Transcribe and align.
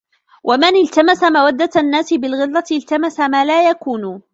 وَمَنْ 0.43 0.75
الْتَمَسَ 0.75 1.23
مَوَدَّةَ 1.23 1.69
النَّاسِ 1.77 2.13
بِالْغِلْظَةِ 2.13 2.63
الْتَمَسَ 2.71 3.19
مَا 3.19 3.45
لَا 3.45 3.69
يَكُونُ 3.69 4.21